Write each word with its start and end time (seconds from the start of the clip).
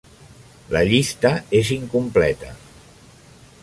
"La 0.75 0.81
llista 0.93 1.33
és 1.61 1.71
incompleta". 1.79 2.53